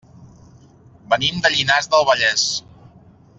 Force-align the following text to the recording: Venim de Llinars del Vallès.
Venim 1.11 1.43
de 1.43 1.51
Llinars 1.57 1.91
del 1.93 2.09
Vallès. 2.11 2.47